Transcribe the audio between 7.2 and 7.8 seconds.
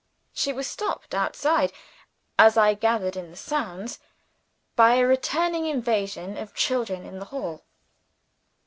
hall.